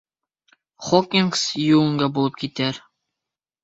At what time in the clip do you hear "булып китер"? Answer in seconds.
2.19-2.85